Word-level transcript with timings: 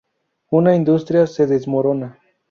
Una 0.49 0.75
industria 0.75 1.27
se 1.27 1.45
desmorona 1.45 2.17